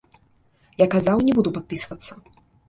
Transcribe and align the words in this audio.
Я 0.83 0.87
казаў, 0.95 1.21
не 1.27 1.35
буду 1.41 1.53
падпісвацца. 1.59 2.19